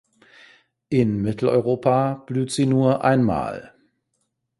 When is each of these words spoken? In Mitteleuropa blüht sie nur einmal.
In 0.89 1.21
Mitteleuropa 1.21 2.15
blüht 2.25 2.49
sie 2.49 2.65
nur 2.65 3.03
einmal. 3.03 3.75